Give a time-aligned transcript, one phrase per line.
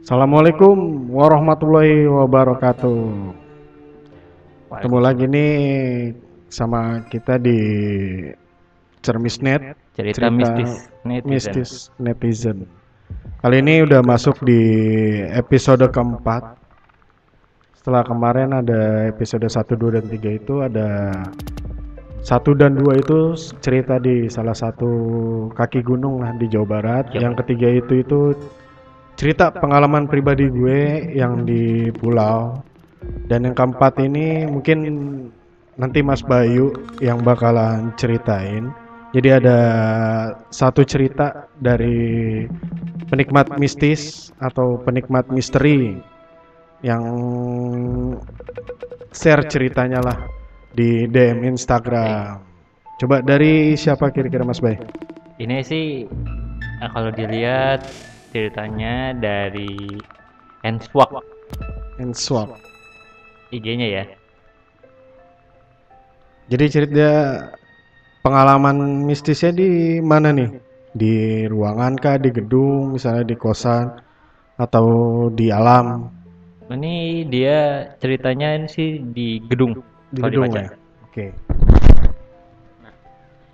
[0.00, 3.00] Assalamualaikum warahmatullahi wabarakatuh.
[4.72, 5.52] Ketemu lagi nih
[6.48, 7.60] sama kita di
[9.04, 11.28] Cermisnet cerita, mistis netizen.
[11.28, 11.70] mistis
[12.00, 12.58] netizen.
[13.44, 14.60] Kali ini udah masuk di
[15.36, 16.56] episode keempat.
[17.76, 20.88] Setelah kemarin ada episode 1, 2, dan 3 itu ada
[22.20, 23.32] satu dan dua itu
[23.64, 24.92] cerita di salah satu
[25.56, 27.04] kaki gunung lah di Jawa Barat.
[27.12, 27.20] Yap.
[27.20, 28.20] Yang ketiga itu itu
[29.20, 32.56] cerita pengalaman pribadi gue yang di pulau.
[33.28, 34.78] Dan yang keempat ini mungkin
[35.76, 36.72] nanti Mas Bayu
[37.04, 38.72] yang bakalan ceritain.
[39.12, 39.58] Jadi ada
[40.48, 42.48] satu cerita dari
[43.12, 46.00] penikmat mistis atau penikmat misteri
[46.80, 47.04] yang
[49.12, 50.16] share ceritanya lah
[50.72, 52.40] di DM Instagram.
[52.96, 54.80] Coba dari siapa kira-kira Mas Bay?
[55.40, 56.04] ini sih
[56.84, 57.88] eh, kalau dilihat
[58.30, 60.00] ceritanya dari
[60.62, 61.10] Enswak
[61.98, 62.54] Enswap.
[63.50, 64.04] IG-nya ya
[66.50, 67.10] Jadi cerita
[68.22, 70.50] pengalaman mistisnya di mana nih?
[70.90, 73.94] Di ruangan kah, di gedung, misalnya di kosan
[74.58, 74.86] atau
[75.30, 76.10] di alam?
[76.70, 79.82] ini dia ceritanya sih di gedung
[80.14, 80.70] Di gedung dibaca.
[80.70, 80.70] ya.
[81.06, 81.34] Oke.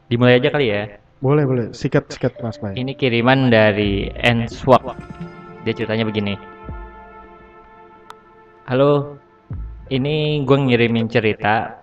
[0.06, 0.82] dimulai aja kali ya
[1.26, 1.66] Boleh, boleh.
[1.74, 2.78] Sikat-sikat Mas Bay.
[2.78, 4.94] ini kiriman dari Enswak
[5.66, 6.38] dia ceritanya begini.
[8.70, 9.18] Halo
[9.90, 11.82] ini gue ngirimin cerita.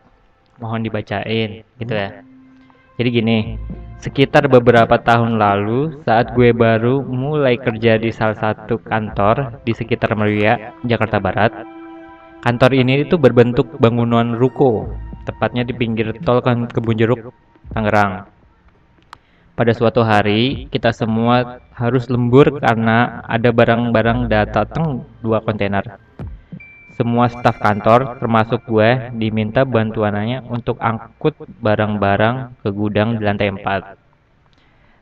[0.63, 2.23] Mohon dibacain gitu ya.
[2.95, 3.37] Jadi gini
[3.99, 10.15] sekitar beberapa tahun lalu saat gue baru mulai kerja di salah satu kantor di sekitar
[10.15, 11.51] Meruya Jakarta Barat
[12.47, 14.91] kantor ini itu berbentuk bangunan ruko
[15.27, 17.31] tepatnya di pinggir tol Kebun Jeruk
[17.71, 18.32] Tangerang
[19.53, 26.01] pada suatu hari, kita semua harus lembur karena ada barang-barang datang dua kontainer.
[26.93, 33.97] Semua staf kantor, termasuk gue, diminta bantuannya untuk angkut barang-barang ke gudang di lantai 4.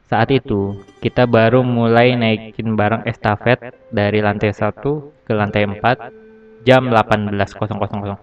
[0.07, 4.71] Saat itu, kita baru mulai naikin barang estafet dari lantai 1
[5.27, 8.19] ke lantai 4 jam 18.00.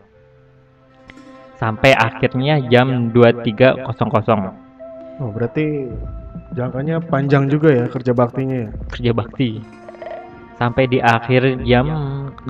[1.60, 4.68] Sampai akhirnya jam 23.00
[5.18, 5.90] Oh, berarti
[6.58, 8.70] jangkanya panjang juga ya kerja baktinya ya.
[8.90, 9.62] kerja bakti.
[10.58, 11.86] Sampai di akhir jam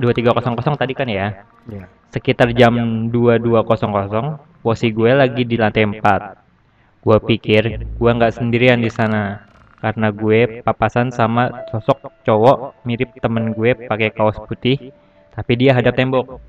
[0.01, 1.45] 23.00 tadi kan ya?
[1.69, 1.85] Iya.
[2.09, 2.73] sekitar jam
[3.13, 9.45] 22.00 posisi gue lagi di lantai 4 gue pikir gue nggak sendirian di sana
[9.77, 14.89] karena gue papasan sama sosok cowok mirip temen gue pakai kaos putih
[15.37, 16.41] tapi dia hadap tembok.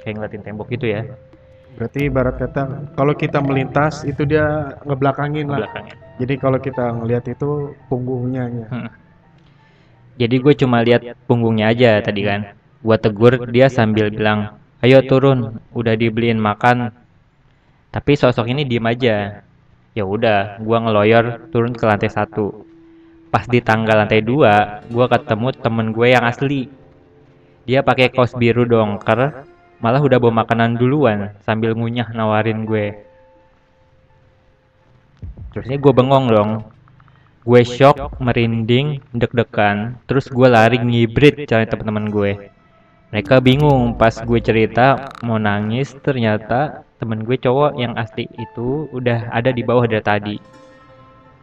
[0.00, 1.04] Kayak ngeliatin tembok gitu ya
[1.78, 5.66] Berarti ibarat kata kalau kita melintas itu dia ngebelakangin lah.
[5.66, 8.68] belakangnya Jadi kalau kita ngelihat itu punggungnya ya.
[10.20, 12.52] Jadi gue cuma lihat punggungnya aja tadi kan.
[12.80, 16.92] Gua tegur dia sambil bilang, ayo turun, udah dibeliin makan.
[17.92, 19.44] Tapi sosok ini diem aja.
[19.92, 22.64] Ya udah, gua ngeloyor turun ke lantai satu.
[23.28, 26.72] Pas di tangga lantai dua, gua ketemu temen gue yang asli.
[27.68, 29.44] Dia pakai kaos biru dongker,
[29.80, 33.00] malah udah bawa makanan duluan sambil ngunyah nawarin gue.
[35.50, 36.50] Terusnya gue bengong dong,
[37.42, 42.32] gue shock, merinding, deg-degan, terus gue lari ngibrit cari teman-teman gue.
[43.10, 49.34] Mereka bingung pas gue cerita mau nangis, ternyata temen gue cowok yang asli itu udah
[49.34, 50.36] ada di bawah dari tadi.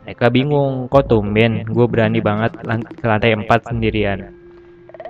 [0.07, 2.55] Mereka bingung, kok tumben gue berani banget
[2.95, 4.31] ke lantai 4 sendirian.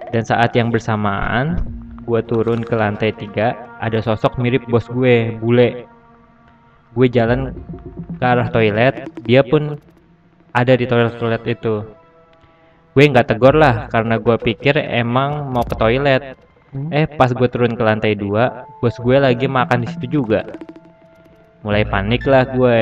[0.10, 1.77] Dan saat yang bersamaan,
[2.08, 5.84] gue turun ke lantai 3, ada sosok mirip bos gue, bule.
[6.96, 7.52] Gue jalan
[8.16, 9.76] ke arah toilet, dia pun
[10.56, 11.84] ada di toilet-toilet itu.
[12.96, 16.40] Gue nggak tegor lah karena gue pikir emang mau ke toilet.
[16.96, 20.48] Eh pas gue turun ke lantai 2, bos gue lagi makan di situ juga.
[21.68, 22.80] Mulai panik lah gue.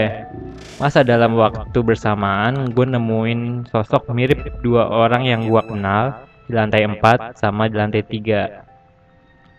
[0.77, 6.85] Masa dalam waktu bersamaan gue nemuin sosok mirip dua orang yang gue kenal di lantai
[6.85, 8.64] 4 sama di lantai 3.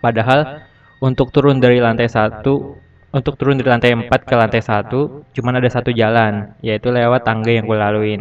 [0.01, 0.65] Padahal
[1.01, 2.77] untuk turun dari lantai satu
[3.17, 4.93] untuk turun dari lantai 4 ke lantai 1
[5.33, 8.21] cuman ada satu jalan yaitu lewat tangga yang gue laluin.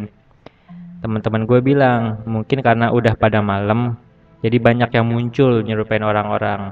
[1.04, 4.00] Teman-teman gue bilang mungkin karena udah pada malam
[4.40, 6.72] jadi banyak yang muncul nyerupain orang-orang.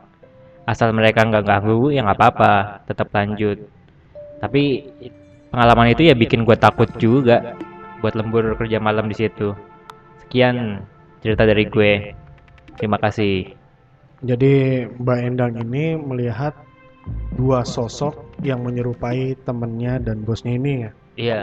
[0.63, 2.53] Asal mereka nggak ganggu ya nggak apa-apa
[2.88, 3.67] tetap lanjut.
[4.39, 4.88] Tapi
[5.51, 7.59] pengalaman itu ya bikin gue takut juga
[8.00, 9.51] buat lembur kerja malam di situ.
[10.23, 10.83] Sekian
[11.19, 11.91] cerita dari gue.
[12.79, 13.62] Terima kasih
[14.24, 16.56] Jadi Mbak Endang ini melihat
[17.36, 20.92] dua sosok yang menyerupai temennya dan bosnya ini ya.
[21.20, 21.40] Iya.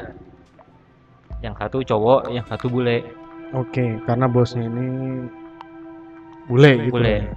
[1.45, 3.05] Yang satu cowok, yang satu bule.
[3.53, 4.89] Oke, karena bosnya ini
[6.49, 6.97] bule gitu.
[6.97, 7.29] Bule.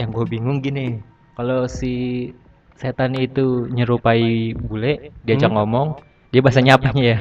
[0.00, 1.04] Yang gue bingung gini,
[1.36, 2.32] kalau si
[2.80, 5.60] setan itu nyerupai bule, diajak Hmm.
[5.60, 5.88] ngomong,
[6.32, 7.18] dia bahasanya apanya ya?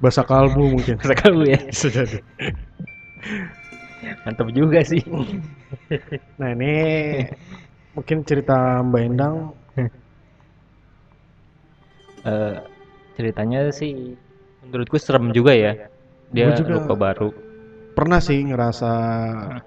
[0.00, 0.96] Bahasa kalbu mungkin.
[0.98, 1.60] Bahasa kalbu ya.
[1.70, 2.18] Bisa jadi.
[4.24, 5.02] Mantap juga sih.
[6.40, 6.72] Nah ini
[7.92, 9.36] mungkin cerita Mbak Endang
[12.18, 12.56] Eh,
[13.14, 14.18] ceritanya sih
[14.60, 15.86] menurutku serem juga ya.
[16.34, 17.28] Dia Gua juga- luka baru.
[17.94, 18.90] pernah sih ngerasa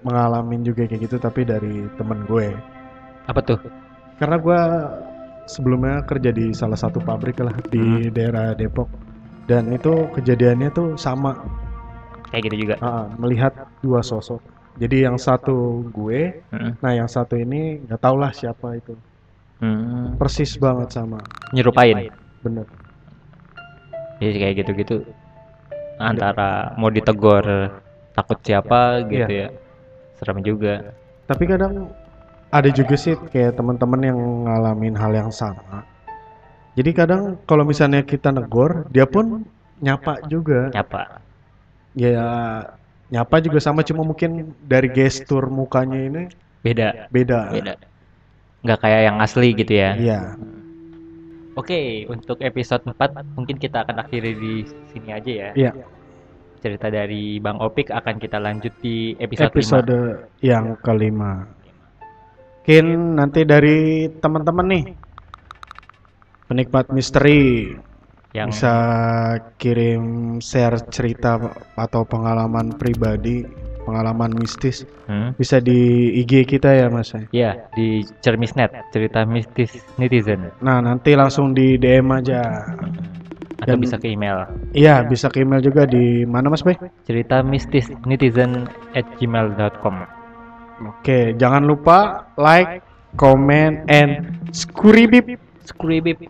[0.00, 2.48] ngalamin juga kayak gitu tapi dari temen gue.
[3.28, 3.60] Apa tuh?
[4.16, 4.60] Karena gue
[5.44, 8.88] sebelumnya kerja di salah satu pabrik lah di daerah Depok
[9.44, 11.36] dan itu kejadiannya tuh sama
[12.32, 12.74] Kayak gitu juga.
[12.80, 13.52] Ah, melihat
[13.84, 14.40] dua sosok.
[14.80, 16.80] Jadi yang satu gue, Mm.
[16.80, 18.96] nah yang satu ini nggak tau lah siapa itu.
[19.60, 21.20] Hmm, Persis banget sama,
[21.52, 22.08] nyerupain.
[22.42, 22.66] bener.
[24.18, 24.96] Jadi kayak gitu-gitu.
[26.00, 27.44] Antara mau ditegur
[28.10, 29.46] takut siapa gitu Iya.
[29.46, 29.48] ya.
[30.18, 30.96] Serem juga.
[31.28, 31.92] Tapi kadang
[32.50, 34.18] ada juga sih kayak teman-teman yang
[34.48, 35.84] ngalamin hal yang sama.
[36.74, 39.46] Jadi kadang kalau misalnya kita negor, dia pun
[39.78, 40.72] nyapa juga.
[40.74, 41.21] Nyapa.
[41.92, 42.24] Ya
[43.12, 46.22] nyapa juga sama cuma mungkin dari gestur mukanya ini
[46.62, 47.10] Beda.
[47.10, 47.52] beda.
[47.52, 47.74] Beda.
[48.62, 49.90] Nggak kayak yang asli gitu ya.
[49.98, 50.20] Iya.
[51.52, 54.54] Oke, untuk episode 4 mungkin kita akan akhiri di
[54.88, 55.50] sini aja ya.
[55.52, 55.72] Iya.
[56.62, 59.98] Cerita dari Bang Opik akan kita lanjut di episode, Episode
[60.40, 61.44] yang kelima.
[62.62, 64.84] Mungkin nanti dari teman-teman nih
[66.46, 67.91] penikmat misteri 5
[68.32, 68.74] yang bisa
[69.56, 70.02] kirim
[70.38, 71.36] share cerita
[71.76, 73.44] atau pengalaman pribadi,
[73.84, 75.36] pengalaman mistis Hmm?
[75.36, 75.76] bisa di
[76.16, 77.12] IG kita ya Mas.
[77.30, 80.48] Ya, di Cermisnet, cerita mistis netizen.
[80.60, 82.40] Nah, nanti langsung di DM aja.
[83.60, 84.48] Atau Dan- bisa ke email.
[84.72, 86.74] Iya, bisa ke email juga di mana Mas Bay?
[87.06, 90.02] Cerita mistis netizen at gmail.com.
[90.82, 92.82] Oke, jangan lupa like,
[93.14, 95.38] comment, and skuribib.
[95.62, 96.26] Skribib.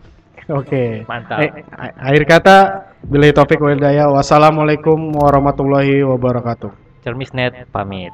[0.51, 1.07] Oke.
[1.07, 1.39] Mantap.
[1.39, 1.51] Eh,
[1.95, 2.57] akhir kata,
[3.03, 4.11] bila topik walidaya.
[4.11, 6.71] Wassalamualaikum warahmatullahi wabarakatuh.
[7.03, 8.11] Cermisnet pamit.